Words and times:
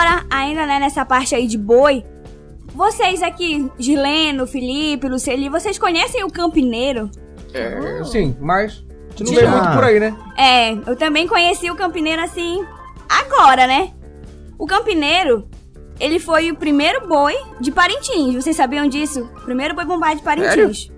agora, 0.00 0.24
ainda 0.30 0.66
né, 0.66 0.78
nessa 0.78 1.04
parte 1.04 1.34
aí 1.34 1.46
de 1.46 1.58
boi, 1.58 2.04
vocês 2.74 3.22
aqui, 3.22 3.70
Gileno, 3.78 4.46
Felipe, 4.46 5.08
Luceli, 5.08 5.48
vocês 5.48 5.78
conhecem 5.78 6.24
o 6.24 6.30
Campineiro? 6.30 7.10
É, 7.52 8.02
sim, 8.04 8.36
mas 8.40 8.82
gente 9.16 9.34
não 9.34 9.40
vê 9.40 9.46
muito 9.46 9.74
por 9.74 9.84
aí, 9.84 10.00
né? 10.00 10.16
É, 10.36 10.72
eu 10.72 10.96
também 10.96 11.26
conheci 11.26 11.70
o 11.70 11.74
Campineiro 11.74 12.22
assim, 12.22 12.64
agora, 13.08 13.66
né? 13.66 13.92
O 14.58 14.66
Campineiro, 14.66 15.48
ele 15.98 16.18
foi 16.18 16.50
o 16.50 16.56
primeiro 16.56 17.06
boi 17.06 17.34
de 17.60 17.70
Parintins. 17.70 18.34
Vocês 18.34 18.56
sabiam 18.56 18.86
disso? 18.88 19.28
Primeiro 19.44 19.74
boi 19.74 19.84
bombado 19.84 20.16
de 20.16 20.22
Parintins. 20.22 20.90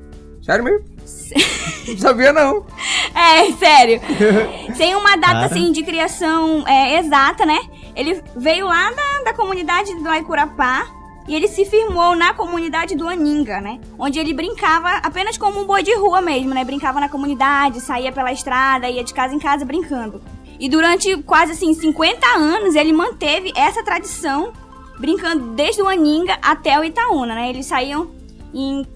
Sério 0.42 0.64
mesmo? 0.64 0.84
não 1.88 1.98
sabia 1.98 2.32
não. 2.32 2.66
É, 3.14 3.50
sério. 3.52 4.00
Sem 4.76 4.94
uma 4.94 5.16
data, 5.16 5.32
Cara. 5.32 5.46
assim, 5.46 5.72
de 5.72 5.82
criação 5.82 6.66
é, 6.66 6.98
exata, 6.98 7.44
né? 7.46 7.58
Ele 7.94 8.22
veio 8.36 8.66
lá 8.66 8.90
da, 8.90 9.30
da 9.30 9.34
comunidade 9.34 9.94
do 9.96 10.08
Aicurapá 10.08 10.86
e 11.28 11.34
ele 11.34 11.46
se 11.46 11.64
firmou 11.64 12.16
na 12.16 12.34
comunidade 12.34 12.96
do 12.96 13.08
Aninga, 13.08 13.60
né? 13.60 13.80
Onde 13.98 14.18
ele 14.18 14.32
brincava 14.32 14.88
apenas 15.02 15.36
como 15.36 15.60
um 15.60 15.64
boi 15.64 15.82
de 15.82 15.94
rua 15.94 16.20
mesmo, 16.20 16.52
né? 16.52 16.64
Brincava 16.64 16.98
na 16.98 17.08
comunidade, 17.08 17.80
saía 17.80 18.10
pela 18.10 18.32
estrada, 18.32 18.88
ia 18.88 19.04
de 19.04 19.14
casa 19.14 19.34
em 19.34 19.38
casa 19.38 19.64
brincando. 19.64 20.20
E 20.58 20.68
durante 20.68 21.16
quase, 21.22 21.52
assim, 21.52 21.72
50 21.74 22.26
anos, 22.38 22.74
ele 22.74 22.92
manteve 22.92 23.52
essa 23.56 23.82
tradição, 23.82 24.52
brincando 24.98 25.48
desde 25.54 25.82
o 25.82 25.88
Aninga 25.88 26.38
até 26.42 26.78
o 26.78 26.84
Itaúna, 26.84 27.34
né? 27.34 27.50
Eles 27.50 27.66
saíam 27.66 28.10
em 28.52 28.86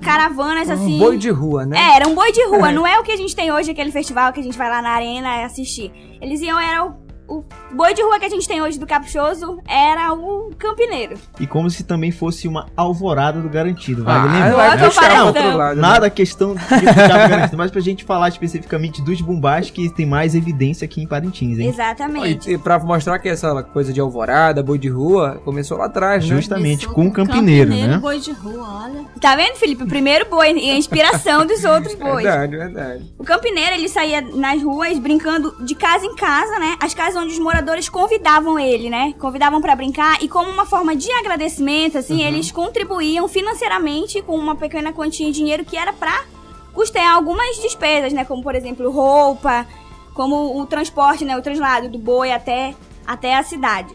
caravanas, 0.00 0.68
assim... 0.70 0.96
Um 0.96 0.98
boi 0.98 1.18
de 1.18 1.30
rua, 1.30 1.64
né? 1.64 1.78
É, 1.78 1.96
era 1.96 2.08
um 2.08 2.14
boi 2.14 2.32
de 2.32 2.44
rua, 2.46 2.70
não 2.70 2.86
é 2.86 2.98
o 2.98 3.02
que 3.02 3.12
a 3.12 3.16
gente 3.16 3.34
tem 3.34 3.50
hoje, 3.50 3.70
aquele 3.70 3.90
festival 3.90 4.32
que 4.32 4.40
a 4.40 4.42
gente 4.42 4.56
vai 4.56 4.68
lá 4.68 4.82
na 4.82 4.90
arena 4.90 5.44
assistir. 5.44 5.90
Eles 6.20 6.40
iam, 6.42 6.58
era 6.58 6.84
o, 6.84 6.94
o 7.28 7.44
boi 7.72 7.94
de 7.94 8.02
rua 8.02 8.18
que 8.18 8.24
a 8.26 8.28
gente 8.28 8.46
tem 8.46 8.60
hoje 8.62 8.78
do 8.78 8.86
Caprichoso, 8.86 9.58
era 9.68 10.12
o 10.12 10.50
campineiro. 10.58 11.16
E 11.40 11.46
como 11.46 11.68
se 11.70 11.84
também 11.84 12.10
fosse 12.10 12.46
uma 12.48 12.66
alvorada 12.76 13.40
do 13.40 13.48
garantido, 13.48 14.02
Ah, 14.06 14.18
vale 14.20 14.28
vai 14.28 14.42
lembrar? 14.48 14.78
Pro 14.78 14.88
comparação. 14.90 15.26
outro 15.26 15.56
lado. 15.56 15.76
né? 15.76 15.82
Nada 15.82 16.06
a 16.06 16.10
questão 16.10 16.54
de 16.54 16.60
pro 16.64 16.94
garantido, 17.28 17.56
mas 17.56 17.70
pra 17.70 17.80
gente 17.80 18.04
falar 18.04 18.28
especificamente 18.28 19.02
dos 19.02 19.20
bumbás 19.20 19.70
que 19.70 19.88
tem 19.90 20.06
mais 20.06 20.34
evidência 20.34 20.84
aqui 20.84 21.02
em 21.02 21.06
Parintins, 21.06 21.58
hein? 21.58 21.68
Exatamente. 21.68 22.50
E, 22.50 22.54
e 22.54 22.58
pra 22.58 22.78
mostrar 22.78 23.18
que 23.18 23.28
essa 23.28 23.62
coisa 23.62 23.92
de 23.92 24.00
alvorada, 24.00 24.62
boi 24.62 24.78
de 24.78 24.88
rua, 24.88 25.40
começou 25.44 25.78
lá 25.78 25.86
atrás, 25.86 26.24
né? 26.28 26.36
Justamente, 26.36 26.86
com 26.88 27.06
o 27.06 27.12
campineiro, 27.12 27.70
né? 27.70 27.98
boi 27.98 28.18
de 28.18 28.32
rua, 28.32 28.84
olha. 28.84 29.04
Tá 29.20 29.34
vendo, 29.36 29.56
Felipe? 29.56 29.82
O 29.82 29.86
primeiro 29.86 30.26
boi 30.28 30.52
e 30.52 30.70
a 30.70 30.76
inspiração 30.76 31.46
dos 31.46 31.64
outros 31.64 31.94
bois. 31.94 32.24
Verdade, 32.26 32.56
verdade. 32.56 33.14
O 33.18 33.24
campineiro, 33.24 33.74
ele 33.74 33.88
saía 33.88 34.20
nas 34.20 34.62
ruas 34.62 34.98
brincando 34.98 35.54
de 35.64 35.74
casa 35.74 36.04
em 36.04 36.14
casa, 36.16 36.58
né? 36.58 36.76
As 36.80 36.92
casas 36.94 37.15
onde 37.16 37.32
os 37.32 37.38
moradores 37.38 37.88
convidavam 37.88 38.58
ele, 38.58 38.88
né? 38.88 39.14
Convidavam 39.18 39.60
pra 39.60 39.74
brincar 39.74 40.22
e 40.22 40.28
como 40.28 40.50
uma 40.50 40.66
forma 40.66 40.94
de 40.94 41.10
agradecimento, 41.12 41.98
assim, 41.98 42.22
eles 42.22 42.52
contribuíam 42.52 43.26
financeiramente 43.26 44.22
com 44.22 44.36
uma 44.36 44.54
pequena 44.54 44.92
quantia 44.92 45.26
de 45.26 45.32
dinheiro 45.32 45.64
que 45.64 45.76
era 45.76 45.92
pra 45.92 46.24
custear 46.72 47.14
algumas 47.14 47.56
despesas, 47.56 48.12
né? 48.12 48.24
Como, 48.24 48.42
por 48.42 48.54
exemplo, 48.54 48.90
roupa, 48.90 49.66
como 50.14 50.60
o 50.60 50.66
transporte, 50.66 51.24
né? 51.24 51.36
O 51.36 51.42
translado 51.42 51.88
do 51.88 51.98
boi 51.98 52.30
até, 52.30 52.74
até 53.06 53.34
a 53.34 53.42
cidade. 53.42 53.94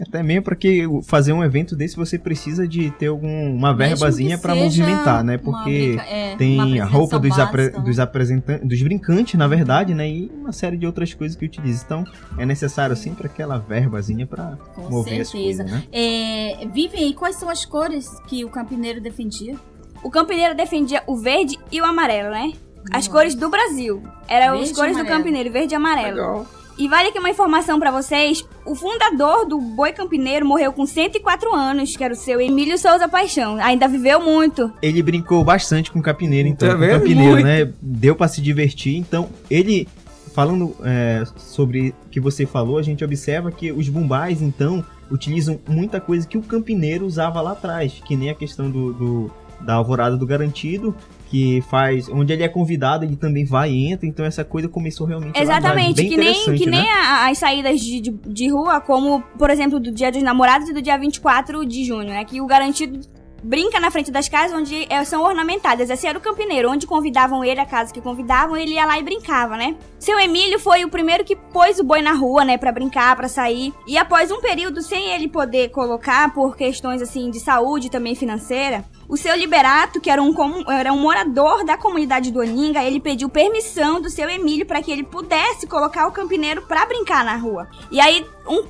Até 0.00 0.22
mesmo 0.22 0.42
porque 0.44 0.84
fazer 1.04 1.34
um 1.34 1.44
evento 1.44 1.76
desse 1.76 1.96
você 1.96 2.18
precisa 2.18 2.66
de 2.66 2.90
ter 2.92 3.08
alguma 3.08 3.74
verbazinha 3.74 4.38
seja 4.38 4.54
movimentar, 4.54 5.22
né? 5.22 5.36
Porque 5.36 5.96
brinca- 5.96 6.02
é, 6.04 6.36
tem 6.36 6.80
a 6.80 6.84
roupa 6.86 7.18
dos, 7.18 7.38
apre- 7.38 7.70
né? 7.70 7.78
dos 7.80 7.98
apresentantes, 8.00 8.66
dos 8.66 8.80
brincantes, 8.82 9.34
na 9.34 9.46
verdade, 9.46 9.92
né? 9.94 10.08
E 10.08 10.30
uma 10.34 10.50
série 10.52 10.78
de 10.78 10.86
outras 10.86 11.12
coisas 11.12 11.36
que 11.36 11.44
utiliza. 11.44 11.82
Então, 11.84 12.04
é 12.38 12.46
necessário 12.46 12.96
sempre 12.96 13.26
aquela 13.26 13.58
verbazinha 13.58 14.26
pra 14.26 14.56
Com 14.74 14.88
mover 14.88 15.20
as 15.20 15.28
certeza. 15.28 15.62
coisas, 15.64 15.70
né? 15.70 15.84
É, 15.92 16.66
Vivian, 16.72 17.00
e 17.08 17.12
quais 17.12 17.36
são 17.36 17.50
as 17.50 17.66
cores 17.66 18.08
que 18.26 18.46
o 18.46 18.48
campineiro 18.48 18.98
defendia? 18.98 19.56
O 20.02 20.10
campineiro 20.10 20.54
defendia 20.56 21.02
o 21.06 21.16
verde 21.16 21.58
e 21.70 21.80
o 21.82 21.84
amarelo, 21.84 22.30
né? 22.30 22.52
As 22.90 23.06
Nossa. 23.06 23.10
cores 23.10 23.34
do 23.34 23.50
Brasil. 23.50 24.02
Eram 24.26 24.58
as 24.58 24.72
cores 24.72 24.96
do 24.96 25.04
campineiro, 25.04 25.52
verde 25.52 25.74
e 25.74 25.76
amarelo. 25.76 26.16
Legal. 26.16 26.46
E 26.78 26.88
vale 26.88 27.08
aqui 27.10 27.18
uma 27.18 27.30
informação 27.30 27.78
pra 27.78 27.90
vocês: 27.90 28.44
o 28.64 28.74
fundador 28.74 29.46
do 29.46 29.58
Boi 29.60 29.92
Campineiro 29.92 30.46
morreu 30.46 30.72
com 30.72 30.86
104 30.86 31.54
anos, 31.54 31.96
que 31.96 32.02
era 32.02 32.12
o 32.14 32.16
seu 32.16 32.40
Emílio 32.40 32.78
Souza 32.78 33.06
Paixão. 33.08 33.56
Ainda 33.56 33.86
viveu 33.86 34.20
muito. 34.20 34.72
Ele 34.82 35.02
brincou 35.02 35.44
bastante 35.44 35.90
com 35.92 35.98
o 35.98 36.02
Campineiro, 36.02 36.48
então. 36.48 36.68
Tá 36.68 36.74
vendo? 36.74 37.00
Campineiro, 37.00 37.32
Muito. 37.32 37.44
né? 37.44 37.72
Deu 37.80 38.16
pra 38.16 38.26
se 38.28 38.40
divertir. 38.40 38.96
Então, 38.96 39.28
ele, 39.50 39.86
falando 40.34 40.74
é, 40.82 41.22
sobre 41.36 41.94
o 42.06 42.08
que 42.10 42.18
você 42.20 42.46
falou, 42.46 42.78
a 42.78 42.82
gente 42.82 43.04
observa 43.04 43.50
que 43.52 43.70
os 43.70 43.88
bumbais, 43.88 44.40
então, 44.40 44.84
utilizam 45.10 45.60
muita 45.68 46.00
coisa 46.00 46.26
que 46.26 46.38
o 46.38 46.42
Campineiro 46.42 47.04
usava 47.06 47.40
lá 47.42 47.52
atrás, 47.52 48.00
que 48.06 48.16
nem 48.16 48.30
a 48.30 48.34
questão 48.34 48.70
do, 48.70 48.92
do- 48.94 49.30
da 49.60 49.74
alvorada 49.74 50.16
do 50.16 50.26
garantido. 50.26 50.96
Que 51.32 51.62
faz. 51.62 52.10
Onde 52.10 52.30
ele 52.30 52.42
é 52.42 52.48
convidado, 52.48 53.06
ele 53.06 53.16
também 53.16 53.42
vai 53.46 53.70
e 53.70 53.90
entra. 53.90 54.06
Então 54.06 54.22
essa 54.22 54.44
coisa 54.44 54.68
começou 54.68 55.06
realmente. 55.06 55.40
Exatamente, 55.40 56.06
que 56.06 56.14
nem, 56.14 56.34
que 56.56 56.66
nem 56.66 56.82
né? 56.82 56.90
a- 56.90 57.30
as 57.30 57.38
saídas 57.38 57.80
de, 57.80 58.02
de, 58.02 58.10
de 58.10 58.48
rua, 58.50 58.82
como, 58.82 59.22
por 59.38 59.48
exemplo, 59.48 59.80
do 59.80 59.90
Dia 59.90 60.12
dos 60.12 60.22
Namorados 60.22 60.68
e 60.68 60.74
do 60.74 60.82
dia 60.82 60.98
24 60.98 61.64
de 61.64 61.84
junho, 61.86 62.08
né? 62.08 62.22
Que 62.26 62.38
o 62.42 62.46
garantido 62.46 63.00
brinca 63.42 63.80
na 63.80 63.90
frente 63.90 64.10
das 64.12 64.28
casas 64.28 64.56
onde 64.56 64.86
é, 64.88 65.02
são 65.04 65.22
ornamentadas. 65.24 65.88
Esse 65.90 66.06
era 66.06 66.16
o 66.16 66.20
campineiro, 66.20 66.70
onde 66.70 66.86
convidavam 66.86 67.42
ele, 67.42 67.58
a 67.58 67.66
casa 67.66 67.92
que 67.92 68.00
convidavam, 68.00 68.56
ele 68.56 68.74
ia 68.74 68.84
lá 68.86 68.98
e 68.98 69.02
brincava, 69.02 69.56
né? 69.56 69.74
Seu 69.98 70.20
Emílio 70.20 70.60
foi 70.60 70.84
o 70.84 70.88
primeiro 70.90 71.24
que 71.24 71.34
pôs 71.34 71.80
o 71.80 71.84
boi 71.84 72.02
na 72.02 72.12
rua, 72.12 72.44
né, 72.44 72.56
Pra 72.58 72.70
brincar, 72.70 73.16
pra 73.16 73.26
sair. 73.26 73.72
E 73.88 73.96
após 73.98 74.30
um 74.30 74.40
período 74.40 74.80
sem 74.82 75.10
ele 75.10 75.28
poder 75.28 75.70
colocar 75.70 76.32
por 76.32 76.56
questões 76.56 77.02
assim 77.02 77.30
de 77.30 77.40
saúde 77.40 77.90
também 77.90 78.14
financeira, 78.14 78.84
o 79.12 79.16
seu 79.18 79.36
Liberato, 79.36 80.00
que 80.00 80.08
era 80.08 80.22
um, 80.22 80.34
era 80.70 80.90
um 80.90 80.98
morador 80.98 81.66
da 81.66 81.76
comunidade 81.76 82.30
do 82.30 82.40
Oninga, 82.40 82.82
ele 82.82 82.98
pediu 82.98 83.28
permissão 83.28 84.00
do 84.00 84.08
seu 84.08 84.26
Emílio 84.26 84.64
para 84.64 84.80
que 84.80 84.90
ele 84.90 85.02
pudesse 85.02 85.66
colocar 85.66 86.06
o 86.06 86.12
campineiro 86.12 86.62
pra 86.62 86.86
brincar 86.86 87.22
na 87.22 87.36
rua. 87.36 87.68
E 87.90 88.00
aí, 88.00 88.26
um, 88.48 88.62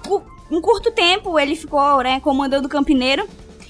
um 0.51 0.61
curto 0.61 0.91
tempo, 0.91 1.39
ele 1.39 1.55
ficou, 1.55 2.03
né, 2.03 2.19
comandando 2.19 2.67
o 2.67 2.69
campineiro. 2.69 3.25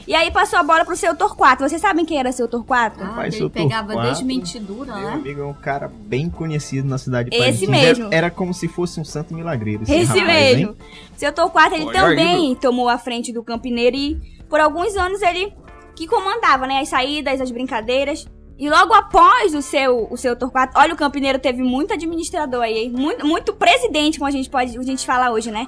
E 0.08 0.14
aí 0.14 0.30
passou 0.30 0.58
a 0.58 0.62
bola 0.62 0.82
pro 0.82 0.96
seu 0.96 1.14
Torquato. 1.14 1.62
Vocês 1.62 1.80
sabem 1.80 2.06
quem 2.06 2.18
era 2.18 2.32
seu 2.32 2.48
Torquato? 2.48 3.02
Ah, 3.02 3.08
Rapaz, 3.08 3.34
ele 3.34 3.42
seu 3.42 3.50
pegava 3.50 3.92
Torquato, 3.92 4.14
desmentidura, 4.14 4.94
Meu 4.94 5.08
né? 5.08 5.12
amigo 5.12 5.42
é 5.42 5.46
um 5.46 5.52
cara 5.52 5.92
bem 5.94 6.30
conhecido 6.30 6.88
na 6.88 6.96
cidade 6.96 7.28
de 7.28 7.36
Esse 7.36 7.66
mesmo. 7.66 8.06
Era, 8.06 8.16
era 8.16 8.30
como 8.30 8.54
se 8.54 8.66
fosse 8.66 8.98
um 8.98 9.04
santo 9.04 9.34
milagreiro. 9.34 9.82
Esse 9.82 10.04
rapaz, 10.06 10.26
mesmo. 10.26 10.70
hein? 10.70 10.76
Seu 11.18 11.32
Torquato, 11.34 11.74
ele 11.74 11.84
Olha 11.84 12.00
também 12.00 12.54
tomou 12.56 12.88
a 12.88 12.96
frente 12.96 13.30
do 13.30 13.44
campineiro 13.44 13.94
e 13.94 14.42
por 14.48 14.58
alguns 14.58 14.96
anos 14.96 15.22
ele 15.22 15.52
que 15.94 16.06
comandava, 16.06 16.66
né, 16.66 16.80
as 16.80 16.88
saídas, 16.88 17.40
as 17.40 17.50
brincadeiras. 17.50 18.26
E 18.58 18.68
logo 18.68 18.94
após 18.94 19.54
o 19.54 19.62
seu, 19.62 20.06
o 20.10 20.16
seu 20.16 20.36
Torquato, 20.36 20.78
olha, 20.78 20.94
o 20.94 20.96
Campineiro 20.96 21.38
teve 21.38 21.62
muito 21.62 21.92
administrador 21.92 22.62
aí, 22.62 22.88
muito, 22.90 23.26
muito 23.26 23.52
presidente, 23.54 24.18
como 24.18 24.28
a 24.28 24.32
gente 24.32 24.48
pode 24.48 24.78
a 24.78 24.82
gente 24.82 25.04
fala 25.04 25.30
hoje, 25.32 25.50
né? 25.50 25.66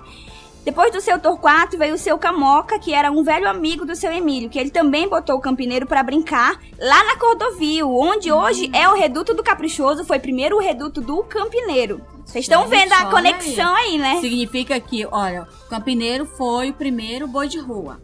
Depois 0.65 0.91
do 0.91 1.01
seu 1.01 1.19
Torquato 1.19 1.77
veio 1.77 1.95
o 1.95 1.99
seu 1.99 2.17
Camoca, 2.17 2.79
que 2.79 2.95
era 2.95 3.11
um 3.11 3.23
velho 3.23 3.47
amigo 3.47 3.85
do 3.85 3.95
seu 3.95 4.11
Emílio, 4.11 4.49
que 4.49 4.59
ele 4.59 4.71
também 4.71 5.07
botou 5.07 5.37
o 5.37 5.41
Campineiro 5.41 5.87
pra 5.87 6.03
brincar 6.03 6.59
lá 6.79 7.05
na 7.05 7.17
Cordovil, 7.17 7.95
onde 7.95 8.33
hoje 8.33 8.71
é 8.73 8.89
o 8.89 8.95
Reduto 8.95 9.35
do 9.35 9.43
Caprichoso, 9.43 10.05
foi 10.05 10.19
primeiro 10.19 10.57
o 10.57 10.61
Reduto 10.61 11.03
do 11.03 11.23
Campineiro. 11.25 12.01
Vocês 12.25 12.47
estão 12.47 12.67
vendo 12.67 12.93
a 12.95 13.07
conexão 13.07 13.75
aí, 13.75 13.99
né? 13.99 14.21
Significa 14.21 14.81
que, 14.81 15.07
olha, 15.07 15.47
o 15.67 15.69
campineiro 15.69 16.25
foi 16.25 16.71
o 16.71 16.75
primeiro 16.75 17.29
boi 17.29 17.47
de 17.47 17.59
rua. 17.59 18.01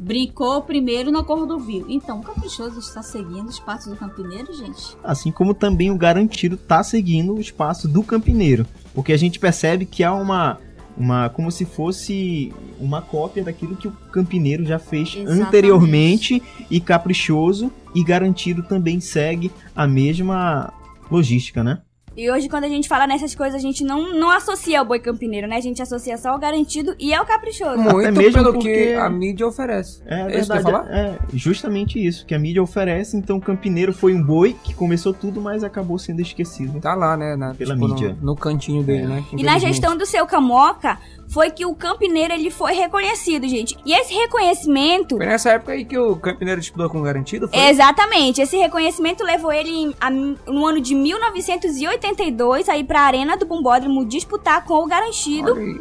Brincou 0.00 0.62
primeiro 0.62 1.10
na 1.10 1.22
Cordovil. 1.22 1.84
Então, 1.86 2.20
o 2.20 2.22
Caprichoso 2.22 2.78
está 2.78 3.02
seguindo 3.02 3.48
os 3.48 3.60
passos 3.60 3.92
do 3.92 3.98
campineiro, 3.98 4.50
gente? 4.54 4.96
Assim 5.04 5.30
como 5.30 5.52
também 5.52 5.90
o 5.90 5.98
garantido 5.98 6.56
tá 6.56 6.82
seguindo 6.82 7.34
o 7.34 7.40
espaço 7.40 7.86
do 7.86 8.02
campineiro. 8.02 8.66
Porque 8.94 9.12
a 9.12 9.16
gente 9.18 9.38
percebe 9.38 9.84
que 9.84 10.02
há 10.02 10.14
uma. 10.14 10.58
Uma, 10.96 11.30
como 11.30 11.50
se 11.50 11.64
fosse 11.64 12.52
uma 12.78 13.00
cópia 13.00 13.44
daquilo 13.44 13.76
que 13.76 13.88
o 13.88 13.92
campineiro 14.12 14.66
já 14.66 14.78
fez 14.78 15.14
Exatamente. 15.14 15.42
anteriormente 15.42 16.42
e 16.68 16.78
caprichoso 16.78 17.72
e 17.94 18.04
garantido 18.04 18.62
também 18.64 19.00
segue 19.00 19.50
a 19.74 19.86
mesma 19.86 20.70
logística, 21.10 21.62
né? 21.62 21.80
E 22.16 22.28
hoje, 22.30 22.48
quando 22.48 22.64
a 22.64 22.68
gente 22.68 22.88
fala 22.88 23.06
nessas 23.06 23.34
coisas, 23.34 23.54
a 23.54 23.62
gente 23.62 23.84
não, 23.84 24.12
não 24.12 24.30
associa 24.30 24.80
ao 24.80 24.84
boi 24.84 24.98
campineiro, 24.98 25.46
né? 25.46 25.56
A 25.56 25.60
gente 25.60 25.80
associa 25.80 26.18
só 26.18 26.30
ao 26.30 26.38
garantido 26.38 26.94
e 26.98 27.14
ao 27.14 27.24
caprichoso. 27.24 27.78
Muito 27.78 28.12
mesmo 28.12 28.32
pelo 28.42 28.52
porque- 28.52 28.88
que 28.88 28.94
a 28.94 29.08
mídia 29.08 29.46
oferece. 29.46 30.02
É, 30.04 30.22
É 30.22 30.40
isso 30.40 30.50
que 30.50 30.58
eu 30.58 30.62
verdade, 30.62 30.62
falar? 30.64 30.90
é 30.90 31.18
justamente 31.32 32.04
isso 32.04 32.26
que 32.26 32.34
a 32.34 32.38
mídia 32.38 32.62
oferece. 32.62 33.16
Então, 33.16 33.36
o 33.36 33.40
campineiro 33.40 33.92
foi 33.92 34.12
um 34.12 34.22
boi 34.22 34.56
que 34.64 34.74
começou 34.74 35.14
tudo, 35.14 35.40
mas 35.40 35.62
acabou 35.62 35.98
sendo 35.98 36.20
esquecido. 36.20 36.80
Tá 36.80 36.94
lá, 36.94 37.16
né? 37.16 37.36
na- 37.36 37.54
Pela 37.54 37.76
no- 37.76 37.88
mídia. 37.88 38.16
No, 38.20 38.34
cantinho 38.34 38.82
dele, 38.82 39.04
É. 39.04 39.06
né? 39.06 39.24
E 39.38 39.42
na 39.44 39.58
gestão 39.58 39.96
do 39.96 40.04
seu 40.04 40.26
Camoca, 40.26 40.98
foi 41.32 41.50
que 41.50 41.64
o 41.64 41.74
campineiro 41.74 42.32
ele 42.34 42.50
foi 42.50 42.72
reconhecido, 42.72 43.46
gente. 43.48 43.76
E 43.86 43.92
esse 43.92 44.12
reconhecimento. 44.14 45.16
Foi 45.16 45.26
nessa 45.26 45.50
época 45.50 45.72
aí 45.72 45.84
que 45.84 45.96
o 45.98 46.16
Campineiro 46.16 46.60
disputou 46.60 46.90
com 46.90 46.98
o 46.98 47.02
Garantido? 47.02 47.48
Foi? 47.48 47.58
Exatamente, 47.68 48.40
esse 48.40 48.56
reconhecimento 48.56 49.22
levou 49.24 49.52
ele 49.52 49.70
em- 49.70 49.94
a- 50.00 50.10
no 50.10 50.66
ano 50.66 50.80
de 50.80 50.94
1982 50.94 52.68
a 52.68 52.76
ir 52.76 52.84
pra 52.84 53.02
Arena 53.02 53.36
do 53.36 53.46
Bumbódromo 53.46 54.04
disputar 54.04 54.64
com 54.64 54.74
o 54.84 54.86
Garantido. 54.86 55.52
Olha 55.52 55.60
aí. 55.62 55.80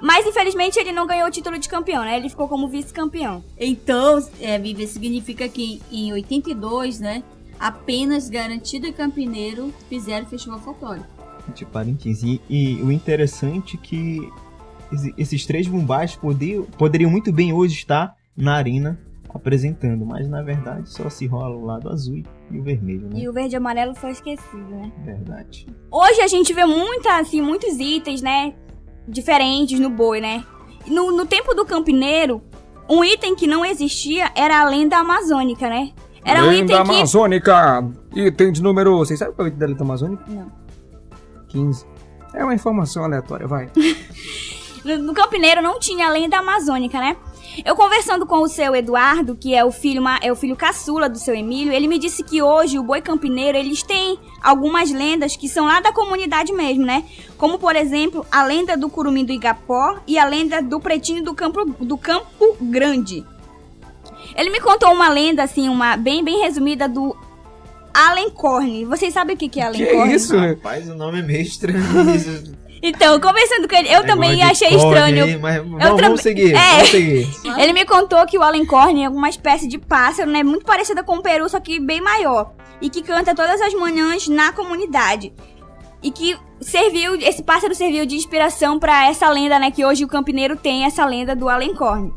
Mas 0.00 0.26
infelizmente 0.26 0.78
ele 0.78 0.92
não 0.92 1.06
ganhou 1.06 1.26
o 1.26 1.30
título 1.30 1.58
de 1.58 1.68
campeão, 1.68 2.04
né? 2.04 2.18
Ele 2.18 2.28
ficou 2.28 2.46
como 2.46 2.68
vice-campeão. 2.68 3.42
Então, 3.58 4.22
é, 4.40 4.58
Vivi, 4.58 4.86
significa 4.86 5.48
que 5.48 5.80
em 5.90 6.12
82, 6.12 7.00
né? 7.00 7.22
Apenas 7.58 8.28
Garantido 8.28 8.86
e 8.86 8.92
Campineiro 8.92 9.72
fizeram 9.88 10.26
o 10.26 10.28
festival 10.28 10.60
folclórico. 10.60 11.06
De 11.54 11.64
parênteses. 11.64 12.22
E, 12.22 12.40
e 12.50 12.82
o 12.82 12.92
interessante 12.92 13.76
é 13.82 13.86
que 13.86 14.28
esses 15.16 15.46
três 15.46 15.66
bumbás 15.66 16.14
poderiam, 16.16 16.64
poderiam 16.64 17.10
muito 17.10 17.32
bem 17.32 17.52
hoje 17.52 17.74
estar 17.74 18.14
na 18.36 18.54
arena 18.54 18.98
apresentando, 19.34 20.06
mas 20.06 20.28
na 20.28 20.42
verdade 20.42 20.88
só 20.88 21.10
se 21.10 21.26
rola 21.26 21.56
o 21.56 21.64
lado 21.64 21.90
azul 21.90 22.22
e 22.50 22.58
o 22.58 22.62
vermelho, 22.62 23.08
né? 23.08 23.20
E 23.20 23.28
o 23.28 23.32
verde 23.32 23.54
e 23.54 23.58
amarelo 23.58 23.94
foi 23.94 24.10
esquecido, 24.10 24.70
né? 24.70 24.90
Verdade. 25.04 25.66
Hoje 25.90 26.20
a 26.22 26.26
gente 26.26 26.52
vê 26.54 26.64
muita, 26.64 27.18
assim, 27.18 27.42
muitos 27.42 27.78
itens, 27.78 28.22
né? 28.22 28.54
Diferentes 29.06 29.78
no 29.78 29.90
boi, 29.90 30.20
né? 30.20 30.44
No, 30.86 31.12
no 31.12 31.26
tempo 31.26 31.54
do 31.54 31.64
campineiro, 31.64 32.42
um 32.88 33.04
item 33.04 33.34
que 33.34 33.46
não 33.46 33.64
existia 33.64 34.30
era 34.34 34.60
a 34.60 34.68
lenda 34.68 34.96
amazônica, 34.96 35.68
né? 35.68 35.92
Era 36.24 36.42
um 36.42 36.48
Lenda 36.48 36.72
item 36.72 36.84
que. 36.84 36.92
amazônica. 36.92 37.84
Item 38.12 38.50
de 38.50 38.60
número... 38.60 38.98
Vocês 38.98 39.16
sabem 39.16 39.32
qual 39.34 39.46
é 39.46 39.48
o 39.48 39.52
item 39.52 39.60
da 39.60 39.66
lenda 39.66 39.84
amazônica? 39.84 40.24
Não. 40.26 40.50
15. 41.46 41.86
É 42.34 42.42
uma 42.42 42.52
informação 42.52 43.04
aleatória, 43.04 43.46
vai. 43.46 43.70
No, 44.86 45.12
campineiro 45.12 45.60
não 45.60 45.80
tinha 45.80 46.06
a 46.06 46.10
lenda 46.10 46.38
amazônica, 46.38 46.98
né? 47.00 47.16
Eu 47.64 47.74
conversando 47.74 48.26
com 48.26 48.36
o 48.42 48.48
seu 48.48 48.74
Eduardo, 48.76 49.34
que 49.34 49.54
é 49.54 49.64
o 49.64 49.72
filho 49.72 50.02
é 50.20 50.30
o 50.30 50.36
filho 50.36 50.54
caçula 50.54 51.08
do 51.08 51.18
seu 51.18 51.34
Emílio, 51.34 51.72
ele 51.72 51.88
me 51.88 51.98
disse 51.98 52.22
que 52.22 52.42
hoje 52.42 52.78
o 52.78 52.82
boi 52.82 53.00
campineiro, 53.00 53.56
eles 53.56 53.82
têm 53.82 54.18
algumas 54.42 54.90
lendas 54.90 55.36
que 55.36 55.48
são 55.48 55.64
lá 55.64 55.80
da 55.80 55.90
comunidade 55.92 56.52
mesmo, 56.52 56.84
né? 56.84 57.04
Como 57.38 57.58
por 57.58 57.74
exemplo, 57.74 58.26
a 58.30 58.44
lenda 58.44 58.76
do 58.76 58.88
curumim 58.88 59.24
do 59.24 59.32
Igapó 59.32 59.98
e 60.06 60.18
a 60.18 60.24
lenda 60.24 60.60
do 60.60 60.78
pretinho 60.78 61.24
do 61.24 61.34
campo 61.34 61.64
do 61.80 61.96
Campo 61.96 62.56
Grande. 62.60 63.24
Ele 64.36 64.50
me 64.50 64.60
contou 64.60 64.92
uma 64.92 65.08
lenda 65.08 65.42
assim, 65.42 65.68
uma 65.68 65.96
bem 65.96 66.22
bem 66.22 66.42
resumida 66.42 66.86
do 66.86 67.16
Alencorne. 67.94 68.84
Vocês 68.84 69.14
sabem 69.14 69.34
o 69.34 69.38
que 69.38 69.48
que 69.48 69.60
é 69.60 69.70
Que 69.70 69.82
Alencorne? 69.82 70.14
isso? 70.14 70.36
Rapaz, 70.36 70.88
o 70.88 70.94
nome 70.94 71.20
é 71.20 71.22
meio 71.22 71.42
estranho. 71.42 71.80
Então, 72.82 73.18
conversando 73.20 73.68
com 73.68 73.74
ele, 73.74 73.88
eu 73.92 74.04
também 74.06 74.36
Negócio 74.36 74.58
de 74.58 74.64
achei 74.64 74.76
estranho. 74.76 75.24
aí, 75.24 75.38
mas 75.38 75.56
vamos, 75.56 75.78
também- 75.82 76.02
vamos 76.02 76.20
seguir, 76.20 76.54
É. 76.54 76.70
vamos 76.72 76.88
seguir. 76.90 77.28
Ele 77.58 77.72
me 77.72 77.84
contou 77.84 78.24
que 78.26 78.38
o 78.38 78.42
Alencorn 78.42 79.02
é 79.04 79.08
uma 79.08 79.28
espécie 79.28 79.66
de 79.66 79.78
pássaro, 79.78 80.30
né? 80.30 80.42
Muito 80.42 80.64
parecida 80.64 81.02
com 81.02 81.16
o 81.16 81.22
peru, 81.22 81.48
só 81.48 81.58
que 81.58 81.80
bem 81.80 82.00
maior. 82.00 82.52
E 82.80 82.90
que 82.90 83.02
canta 83.02 83.34
todas 83.34 83.60
as 83.60 83.72
manhãs 83.74 84.28
na 84.28 84.52
comunidade. 84.52 85.32
E 86.02 86.10
que 86.10 86.36
serviu, 86.60 87.14
esse 87.16 87.42
pássaro 87.42 87.74
serviu 87.74 88.04
de 88.04 88.14
inspiração 88.14 88.78
pra 88.78 89.08
essa 89.08 89.28
lenda, 89.30 89.58
né? 89.58 89.70
Que 89.70 89.84
hoje 89.84 90.04
o 90.04 90.08
campineiro 90.08 90.54
tem 90.56 90.84
essa 90.84 91.04
lenda 91.06 91.34
do 91.34 91.48
Alencorn. 91.48 92.12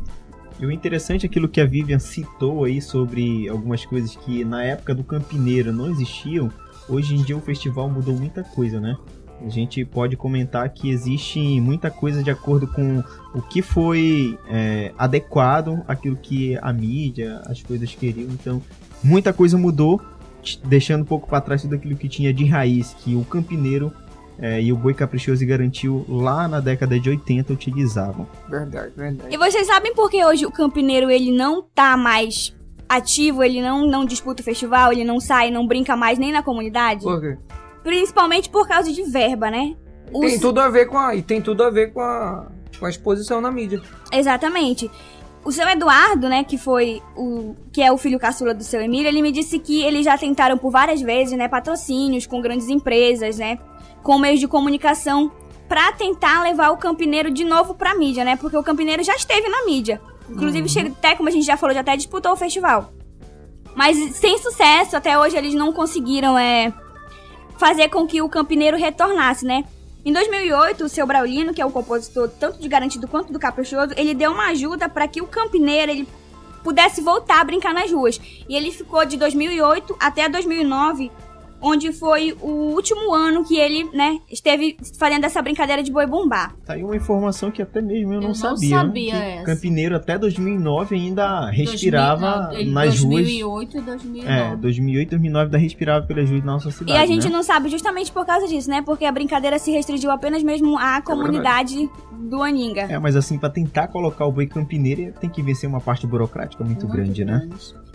E 0.59 0.65
o 0.65 0.71
interessante 0.71 1.25
é 1.25 1.29
aquilo 1.29 1.47
que 1.47 1.61
a 1.61 1.65
Vivian 1.65 1.99
citou 1.99 2.65
aí 2.65 2.81
sobre 2.81 3.47
algumas 3.47 3.85
coisas 3.85 4.13
que 4.17 4.43
na 4.43 4.61
época 4.61 4.93
do 4.93 5.05
Campineiro 5.05 5.71
não 5.71 5.89
existiam. 5.89 6.51
Hoje 6.89 7.15
em 7.15 7.23
dia 7.23 7.37
o 7.37 7.39
festival 7.41 7.87
mudou 7.89 8.13
muita 8.13 8.43
coisa, 8.43 8.77
né? 8.77 8.97
A 9.45 9.49
gente 9.49 9.85
pode 9.85 10.17
comentar 10.17 10.67
que 10.69 10.89
existe 10.89 11.39
muita 11.61 11.89
coisa 11.89 12.21
de 12.21 12.29
acordo 12.29 12.67
com 12.67 13.03
o 13.33 13.41
que 13.41 13.61
foi 13.61 14.37
é, 14.49 14.91
adequado 14.97 15.83
àquilo 15.87 16.17
que 16.17 16.57
a 16.61 16.73
mídia, 16.73 17.41
as 17.45 17.61
coisas 17.61 17.93
queriam. 17.95 18.29
Então, 18.29 18.61
muita 19.03 19.31
coisa 19.31 19.57
mudou, 19.57 20.01
deixando 20.65 21.01
um 21.01 21.05
pouco 21.05 21.27
para 21.27 21.41
trás 21.41 21.61
tudo 21.61 21.75
aquilo 21.75 21.95
que 21.95 22.09
tinha 22.09 22.33
de 22.33 22.45
raiz, 22.45 22.93
que 22.99 23.15
o 23.15 23.23
Campineiro 23.23 23.93
é, 24.41 24.61
e 24.61 24.71
o 24.71 24.75
Boi 24.75 24.93
Caprichoso 24.93 25.43
e 25.43 25.45
Garantiu 25.45 26.05
lá 26.07 26.47
na 26.47 26.59
década 26.59 26.99
de 26.99 27.09
80 27.09 27.51
utilizavam. 27.51 28.27
Verdade, 28.49 28.93
verdade. 28.95 29.33
E 29.33 29.37
vocês 29.37 29.67
sabem 29.67 29.93
por 29.93 30.09
que 30.09 30.23
hoje 30.23 30.45
o 30.45 30.51
campineiro 30.51 31.11
ele 31.11 31.31
não 31.31 31.61
tá 31.61 31.97
mais 31.97 32.55
ativo, 32.87 33.43
ele 33.43 33.61
não, 33.61 33.85
não 33.85 34.05
disputa 34.05 34.41
o 34.41 34.45
festival, 34.45 34.91
ele 34.91 35.03
não 35.03 35.19
sai, 35.19 35.51
não 35.51 35.67
brinca 35.67 35.95
mais 35.95 36.17
nem 36.17 36.31
na 36.31 36.41
comunidade? 36.41 37.03
Por 37.03 37.19
quê? 37.19 37.37
Principalmente 37.89 38.49
por 38.49 38.67
causa 38.67 38.91
de 38.91 39.01
verba, 39.03 39.49
né? 39.49 39.75
Os- 40.13 40.31
Tem 40.31 40.39
tudo 40.39 40.59
a 40.59 40.69
ver 40.69 40.85
com 40.85 40.97
a... 40.97 41.15
E 41.15 41.21
tem 41.23 41.41
tudo 41.41 41.63
a 41.63 41.69
ver 41.69 41.91
com 41.91 42.01
a... 42.01 42.45
Com 42.79 42.85
a 42.85 42.89
exposição 42.89 43.41
na 43.41 43.51
mídia. 43.51 43.81
Exatamente. 44.11 44.89
O 45.43 45.51
seu 45.51 45.67
Eduardo, 45.67 46.29
né, 46.29 46.43
que 46.43 46.57
foi 46.57 47.01
o 47.17 47.55
que 47.73 47.81
é 47.81 47.91
o 47.91 47.97
filho 47.97 48.19
caçula 48.19 48.53
do 48.53 48.63
seu 48.63 48.79
Emílio, 48.81 49.07
ele 49.07 49.21
me 49.21 49.31
disse 49.31 49.57
que 49.57 49.81
eles 49.81 50.05
já 50.05 50.17
tentaram 50.17 50.57
por 50.57 50.69
várias 50.71 51.01
vezes, 51.01 51.37
né, 51.37 51.47
patrocínios 51.47 52.27
com 52.27 52.41
grandes 52.41 52.69
empresas, 52.69 53.37
né, 53.37 53.57
com 54.03 54.17
meios 54.19 54.39
de 54.39 54.47
comunicação 54.47 55.31
pra 55.67 55.91
tentar 55.93 56.43
levar 56.43 56.69
o 56.71 56.77
campineiro 56.77 57.31
de 57.31 57.43
novo 57.43 57.73
pra 57.73 57.95
mídia, 57.95 58.23
né? 58.23 58.35
Porque 58.35 58.57
o 58.57 58.63
campineiro 58.63 59.03
já 59.03 59.15
esteve 59.15 59.47
na 59.49 59.65
mídia. 59.65 60.01
Inclusive, 60.29 60.67
chega 60.69 60.89
até 60.89 61.15
como 61.15 61.29
a 61.29 61.31
gente 61.31 61.45
já 61.45 61.57
falou, 61.57 61.73
já 61.73 61.81
até 61.81 61.95
disputou 61.95 62.31
o 62.33 62.35
festival. 62.37 62.91
Mas 63.75 63.97
sem 64.15 64.37
sucesso, 64.39 64.95
até 64.97 65.17
hoje 65.17 65.37
eles 65.37 65.53
não 65.53 65.71
conseguiram 65.71 66.37
é 66.37 66.73
fazer 67.59 67.89
com 67.89 68.07
que 68.07 68.21
o 68.21 68.29
campineiro 68.29 68.77
retornasse, 68.77 69.45
né? 69.45 69.65
Em 70.05 70.13
2008, 70.13 70.85
o 70.85 70.89
seu 70.89 71.05
Braulino, 71.05 71.53
que 71.53 71.61
é 71.61 71.65
o 71.65 71.71
compositor 71.71 72.29
tanto 72.39 72.57
de 72.57 72.69
Garantido 72.69 73.05
quanto 73.05 73.33
do 73.33 73.37
Caprichoso, 73.37 73.93
ele 73.97 74.13
deu 74.13 74.31
uma 74.31 74.47
ajuda 74.47 74.87
para 74.87 75.07
que 75.09 75.21
o 75.21 75.27
campineiro 75.27 75.91
ele 75.91 76.07
pudesse 76.63 77.01
voltar 77.01 77.41
a 77.41 77.43
brincar 77.43 77.73
nas 77.73 77.91
ruas. 77.91 78.19
E 78.47 78.55
ele 78.55 78.71
ficou 78.71 79.05
de 79.05 79.17
2008 79.17 79.95
até 79.99 80.29
2009, 80.29 81.11
onde 81.61 81.91
foi 81.91 82.35
o 82.41 82.73
último 82.73 83.13
ano 83.13 83.43
que 83.43 83.57
ele, 83.57 83.83
né, 83.93 84.19
esteve 84.31 84.77
fazendo 84.97 85.25
essa 85.25 85.41
brincadeira 85.41 85.83
de 85.83 85.91
boi 85.91 86.05
bombar. 86.05 86.55
Tá 86.65 86.73
aí 86.73 86.83
uma 86.83 86.95
informação 86.95 87.51
que 87.51 87.61
até 87.61 87.81
mesmo 87.81 88.13
eu 88.13 88.21
não 88.21 88.29
não 88.29 88.35
sabia. 88.35 88.77
sabia 88.77 89.11
que 89.11 89.17
essa. 89.17 89.43
Campineiro 89.45 89.95
até 89.95 90.17
2009 90.17 90.95
ainda 90.95 91.49
respirava 91.49 92.47
2000, 92.47 92.65
não, 92.65 92.73
nas 92.73 93.03
2008 93.03 93.77
e 93.77 93.79
ruas. 93.79 93.85
2009. 93.85 94.31
É, 94.31 94.55
2008 94.55 95.09
2009 95.09 95.45
ainda 95.45 95.57
respirava 95.57 96.05
pelas 96.05 96.29
ruas 96.29 96.41
da 96.41 96.45
nossa 96.45 96.71
cidade. 96.71 96.91
E 96.91 97.01
a 97.01 97.05
gente 97.05 97.25
né? 97.25 97.31
não 97.31 97.43
sabe 97.43 97.69
justamente 97.69 98.11
por 98.11 98.25
causa 98.25 98.47
disso, 98.47 98.69
né? 98.69 98.81
Porque 98.81 99.05
a 99.05 99.11
brincadeira 99.11 99.59
se 99.59 99.71
restringiu 99.71 100.11
apenas 100.11 100.43
mesmo 100.43 100.77
à 100.77 101.01
comunidade 101.01 101.89
do 102.11 102.41
Aninga. 102.41 102.81
É, 102.81 102.99
mas 102.99 103.15
assim, 103.15 103.37
pra 103.37 103.49
tentar 103.49 103.87
colocar 103.87 104.25
o 104.25 104.31
boi 104.31 104.47
campineiro 104.47 105.13
tem 105.19 105.29
que 105.29 105.41
vencer 105.41 105.69
uma 105.69 105.81
parte 105.81 106.05
burocrática 106.05 106.63
muito, 106.63 106.87
grande, 106.87 107.23
né? 107.23 107.47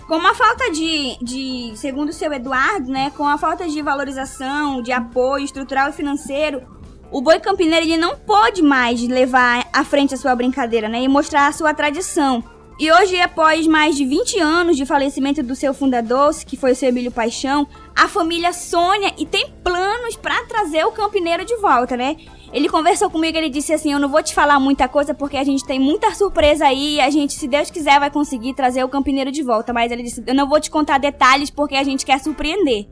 Grande. 0.05 0.07
Com 0.07 0.27
a 0.27 0.35
falta 0.35 0.71
de, 0.71 1.17
de, 1.23 1.73
segundo 1.77 2.11
o 2.11 2.13
seu 2.13 2.33
Eduardo, 2.33 2.91
né, 2.91 3.11
com 3.17 3.27
a 3.27 3.39
falta 3.39 3.67
de 3.67 3.81
valorização, 3.83 4.83
de 4.83 4.93
apoio 4.93 5.45
estrutural 5.45 5.91
e 5.91 5.93
financeiro, 5.93 6.63
o 7.11 7.21
boi 7.21 7.39
campineiro 7.39 7.87
ele 7.87 7.97
não 7.97 8.17
pôde 8.17 8.63
mais 8.63 9.01
levar 9.07 9.67
à 9.73 9.85
frente 9.85 10.15
a 10.15 10.17
sua 10.17 10.35
brincadeira, 10.35 10.89
né, 10.89 11.03
e 11.03 11.09
mostrar 11.09 11.47
a 11.47 11.53
sua 11.53 11.73
tradição. 11.73 12.43
E 12.77 12.91
hoje, 12.91 13.21
após 13.21 13.69
mais 13.69 13.95
de 13.95 14.05
20 14.05 14.41
anos 14.41 14.77
de 14.77 14.85
falecimento 14.85 15.45
do 15.45 15.55
seu 15.55 15.73
fundador, 15.73 16.35
que 16.45 16.57
foi 16.57 16.73
o 16.73 16.77
seu 16.77 16.89
Emílio 16.89 17.13
Paixão, 17.13 17.69
a 17.95 18.09
família 18.09 18.53
sonha 18.53 19.15
e 19.17 19.25
tem 19.25 19.49
planos 19.63 20.17
pra 20.17 20.43
trazer 20.45 20.85
o 20.85 20.91
campineiro 20.91 21.45
de 21.45 21.57
volta, 21.59 21.97
né? 21.97 22.17
Ele 22.55 22.69
conversou 22.69 23.11
comigo, 23.11 23.37
ele 23.37 23.51
disse 23.51 23.73
assim: 23.73 23.93
"Eu 23.93 23.99
não 23.99 24.09
vou 24.09 24.23
te 24.23 24.33
falar 24.33 24.61
muita 24.61 24.87
coisa 24.89 25.13
porque 25.13 25.37
a 25.37 25.43
gente 25.43 25.65
tem 25.67 25.81
muita 25.81 26.15
surpresa 26.15 26.67
aí, 26.67 26.95
e 26.97 27.01
a 27.01 27.11
gente, 27.11 27.35
se 27.35 27.49
Deus 27.49 27.69
quiser, 27.69 27.99
vai 27.99 28.11
conseguir 28.13 28.55
trazer 28.55 28.85
o 28.85 28.89
campineiro 28.89 29.33
de 29.33 29.43
volta, 29.43 29.73
mas 29.73 29.91
ele 29.91 30.05
disse: 30.05 30.23
"Eu 30.25 30.35
não 30.35 30.49
vou 30.49 30.61
te 30.61 30.71
contar 30.71 30.99
detalhes 30.99 31.51
porque 31.51 31.75
a 31.75 31.83
gente 31.83 32.07
quer 32.07 32.21
surpreender". 32.21 32.87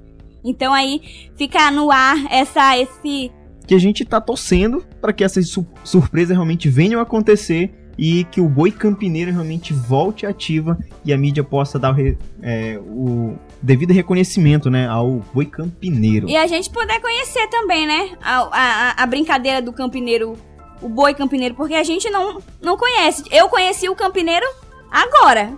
Então 0.45 0.75
aí 0.75 1.01
fica 1.37 1.71
no 1.71 1.93
ar 1.93 2.17
essa 2.29 2.77
esse 2.77 3.31
Que 3.65 3.77
a 3.77 3.79
gente 3.79 4.05
tá 4.05 4.21
torcendo 4.21 4.85
para 5.01 5.13
que 5.13 5.23
essas 5.23 5.49
su- 5.49 5.65
surpresas 5.85 6.35
realmente 6.37 6.69
venham 6.69 6.99
a 6.99 7.05
acontecer 7.05 7.73
e 7.97 8.25
que 8.25 8.41
o 8.41 8.49
boi 8.49 8.73
campineiro 8.73 9.31
realmente 9.31 9.73
volte 9.73 10.27
ativa 10.27 10.77
e 11.05 11.13
a 11.13 11.17
mídia 11.17 11.45
possa 11.45 11.79
dar 11.79 11.95
o, 11.95 12.17
é, 12.43 12.81
o 12.85 13.37
devido 13.63 13.93
reconhecimento, 13.93 14.69
né, 14.71 14.89
ao 14.89 15.23
boi 15.33 15.47
campineiro. 15.47 16.29
E 16.29 16.37
a 16.37 16.47
gente 16.47 16.69
poder 16.69 17.01
conhecer 17.01 17.47
também, 17.49 17.87
né? 17.87 18.11
A, 18.23 18.49
a, 18.51 19.03
a 19.03 19.07
brincadeira 19.07 19.63
do 19.63 19.73
campineiro, 19.73 20.37
o 20.81 20.89
boi 20.89 21.15
campineiro, 21.15 21.55
porque 21.55 21.75
a 21.75 21.85
gente 21.85 22.11
não, 22.11 22.43
não 22.61 22.77
conhece. 22.77 23.23
Eu 23.31 23.49
conheci 23.49 23.89
o 23.89 23.95
campineiro 23.95 24.47
agora, 24.91 25.53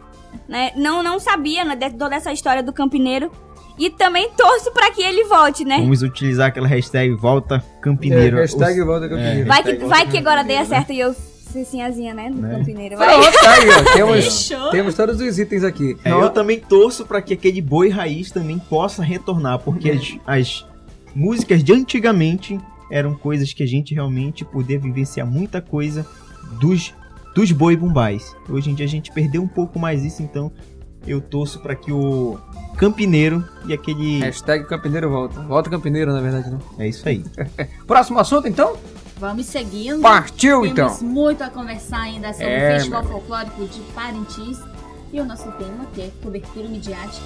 né? 0.49 0.73
Não, 0.77 1.03
não 1.03 1.19
sabia 1.19 1.65
né, 1.65 1.75
de 1.75 1.91
toda 1.93 2.15
essa 2.15 2.33
história 2.33 2.63
do 2.63 2.73
campineiro. 2.73 3.31
E 3.77 3.91
também 3.91 4.31
torço 4.37 4.71
pra 4.71 4.93
que 4.93 5.03
ele 5.03 5.25
volte, 5.25 5.65
né? 5.65 5.79
Vamos 5.79 6.01
utilizar 6.01 6.47
aquela 6.47 6.69
hashtag 6.69 7.13
volta 7.15 7.61
campineiro. 7.81 8.39
É, 8.39 8.43
hashtag 8.43 8.81
Os- 8.81 8.87
volta 8.87 9.09
campineiro. 9.09 9.49
Vai 9.49 9.63
que, 9.65 9.75
vai 9.79 10.07
que 10.07 10.19
agora 10.19 10.45
dê 10.45 10.55
né? 10.55 10.65
certo 10.65 10.93
e 10.93 11.01
eu 11.01 11.13
ser 11.55 11.65
sinhazinha, 11.65 12.13
né? 12.13 12.31
Do 12.31 12.41
Né? 12.41 12.59
campineiro. 12.59 12.97
Vai. 12.97 13.09
Pronto, 13.09 13.33
tá 13.41 13.51
aí, 13.53 13.69
ó. 13.71 13.85
Temos, 13.95 14.49
temos 14.71 14.95
todos 14.95 15.21
os 15.21 15.39
itens 15.39 15.65
aqui. 15.65 15.97
É, 16.05 16.11
eu 16.11 16.31
também 16.31 16.59
torço 16.61 17.07
para 17.07 17.23
que 17.23 17.33
aquele 17.35 17.61
boi 17.63 17.89
raiz 17.89 18.31
também 18.31 18.59
possa 18.59 19.03
retornar, 19.03 19.59
porque 19.61 19.91
as, 19.91 20.17
as 20.27 20.67
músicas 21.15 21.63
de 21.63 21.73
antigamente 21.73 22.59
eram 22.91 23.15
coisas 23.15 23.53
que 23.53 23.63
a 23.63 23.67
gente 23.67 23.95
realmente 23.95 24.45
podia 24.45 24.79
vivenciar 24.79 25.27
muita 25.27 25.61
coisa 25.61 26.07
dos, 26.61 26.93
dos 27.35 27.51
boi 27.53 27.77
bumbais. 27.77 28.35
Hoje 28.49 28.71
em 28.71 28.75
dia 28.75 28.85
a 28.87 28.89
gente 28.89 29.11
perdeu 29.13 29.43
um 29.43 29.49
pouco 29.49 29.79
mais 29.79 30.05
isso, 30.05 30.23
então 30.23 30.53
eu 31.07 31.21
torço 31.21 31.61
para 31.61 31.75
que 31.75 31.93
o 31.93 32.39
campineiro 32.77 33.45
e 33.67 33.73
aquele. 33.73 34.21
Hashtag 34.21 34.67
campineiro 34.67 35.09
volta. 35.11 35.41
Volta 35.43 35.71
campineiro, 35.71 36.13
na 36.13 36.21
verdade, 36.21 36.51
né? 36.51 36.59
É 36.79 36.89
isso 36.89 37.09
aí. 37.09 37.25
Próximo 37.87 38.19
assunto, 38.19 38.49
então? 38.49 38.77
Vamos 39.17 39.47
seguindo. 39.47 40.01
Partiu 40.01 40.63
Temos 40.63 40.71
então! 40.73 40.87
Temos 40.89 41.03
muito 41.03 41.43
a 41.43 41.51
conversar 41.51 42.03
ainda 42.03 42.33
sobre 42.33 42.47
é, 42.47 42.69
o 42.69 42.77
Festival. 42.77 43.05
Folclórico 43.05 43.67
de 43.67 43.81
Parintins 43.93 44.59
e 45.13 45.21
o 45.21 45.25
nosso 45.25 45.51
tema 45.53 45.87
que 45.95 46.03
é 46.03 46.11
cobertura 46.23 46.69
midiática. 46.69 47.25